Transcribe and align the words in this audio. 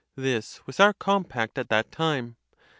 This 0.15 0.65
was 0.65 0.79
our 0.79 0.93
compact 0.93 1.59
at 1.59 1.69
that 1.69 1.91
time. 1.91 2.35